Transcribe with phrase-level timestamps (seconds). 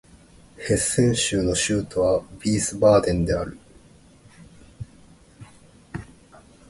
[0.57, 3.59] ヘッセン州の州都はヴィースバーデンである